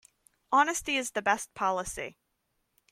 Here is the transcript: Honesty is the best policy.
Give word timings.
Honesty 0.51 0.97
is 0.97 1.11
the 1.11 1.21
best 1.21 1.53
policy. 1.53 2.17